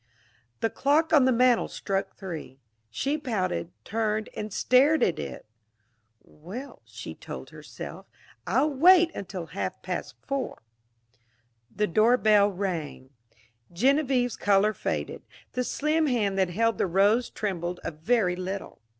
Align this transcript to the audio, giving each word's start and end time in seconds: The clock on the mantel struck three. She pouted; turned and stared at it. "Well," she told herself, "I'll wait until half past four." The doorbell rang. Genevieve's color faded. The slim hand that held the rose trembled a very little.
The 0.61 0.71
clock 0.71 1.13
on 1.13 1.25
the 1.25 1.31
mantel 1.31 1.67
struck 1.67 2.15
three. 2.15 2.59
She 2.89 3.19
pouted; 3.19 3.69
turned 3.83 4.29
and 4.35 4.51
stared 4.51 5.03
at 5.03 5.19
it. 5.19 5.45
"Well," 6.23 6.81
she 6.85 7.13
told 7.13 7.51
herself, 7.51 8.07
"I'll 8.47 8.71
wait 8.73 9.11
until 9.13 9.45
half 9.53 9.79
past 9.83 10.15
four." 10.25 10.63
The 11.75 11.85
doorbell 11.85 12.49
rang. 12.51 13.11
Genevieve's 13.71 14.37
color 14.37 14.73
faded. 14.73 15.21
The 15.53 15.63
slim 15.63 16.07
hand 16.07 16.35
that 16.35 16.49
held 16.49 16.79
the 16.79 16.87
rose 16.87 17.29
trembled 17.29 17.79
a 17.83 17.91
very 17.91 18.35
little. 18.35 18.81